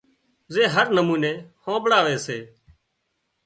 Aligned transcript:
زي 0.53 0.63
هر 0.75 0.87
نموني 0.97 1.33
همڀاۯي 1.65 2.17
سي 2.25 2.39